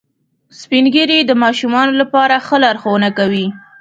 سپین 0.59 0.85
ږیری 0.93 1.19
د 1.25 1.31
ماشومانو 1.43 1.93
لپاره 2.01 2.43
ښه 2.45 2.57
لارښوونه 2.63 3.09
کوي 3.17 3.45